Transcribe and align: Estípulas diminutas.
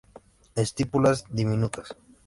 Estípulas 0.55 1.25
diminutas. 1.29 1.95